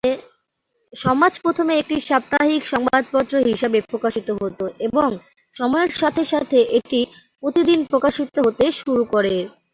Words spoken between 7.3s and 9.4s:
প্রতিদিন প্রকাশিত হতে শুরু করে।